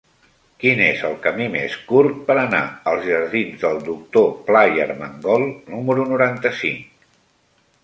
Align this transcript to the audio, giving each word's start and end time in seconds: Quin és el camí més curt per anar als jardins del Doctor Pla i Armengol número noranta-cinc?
Quin 0.61 0.79
és 0.85 1.01
el 1.09 1.11
camí 1.25 1.45
més 1.55 1.75
curt 1.89 2.15
per 2.29 2.37
anar 2.45 2.63
als 2.93 3.05
jardins 3.11 3.61
del 3.67 3.79
Doctor 3.91 4.33
Pla 4.49 4.65
i 4.75 4.83
Armengol 4.89 5.47
número 5.71 6.09
noranta-cinc? 6.15 6.91